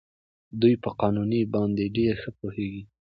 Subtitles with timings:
[0.61, 2.83] دوی په قانون باندې ډېر ښه پوهېږي.